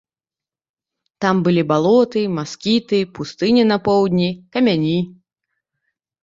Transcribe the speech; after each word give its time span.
Там 1.25 1.35
былі 1.47 1.63
балоты, 1.71 2.21
маскіты, 2.37 2.97
пустыня 3.19 3.63
на 3.73 3.77
поўдні, 3.89 4.29
камяні. 4.57 4.97